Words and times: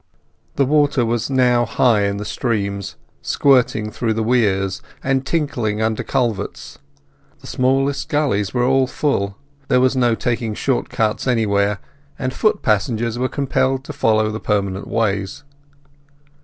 The 0.55 0.65
water 0.65 1.05
was 1.05 1.29
now 1.29 1.63
high 1.63 2.05
in 2.05 2.17
the 2.17 2.25
streams, 2.25 2.95
squirting 3.21 3.91
through 3.91 4.15
the 4.15 4.23
weirs, 4.23 4.81
and 5.03 5.23
tinkling 5.23 5.79
under 5.79 6.01
culverts; 6.01 6.79
the 7.41 7.45
smallest 7.45 8.09
gullies 8.09 8.51
were 8.51 8.63
all 8.65 8.87
full; 8.87 9.37
there 9.67 9.79
was 9.79 9.95
no 9.95 10.15
taking 10.15 10.55
short 10.55 10.89
cuts 10.89 11.27
anywhere, 11.27 11.77
and 12.17 12.33
foot 12.33 12.63
passengers 12.63 13.19
were 13.19 13.29
compelled 13.29 13.83
to 13.83 13.93
follow 13.93 14.31
the 14.31 14.39
permanent 14.39 14.87
ways. 14.87 15.43